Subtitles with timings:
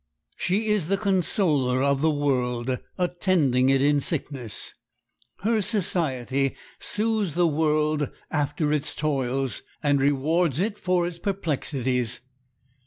[0.35, 4.73] She is the consoler of the world, attending it in sickness;
[5.43, 12.21] her society soothes the world after its toils, and rewards it for its perplexities.